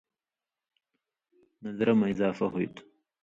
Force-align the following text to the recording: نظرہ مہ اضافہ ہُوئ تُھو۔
نظرہ 1.63 1.93
مہ 1.99 2.05
اضافہ 2.13 2.45
ہُوئ 2.51 2.67
تُھو۔ 2.73 2.83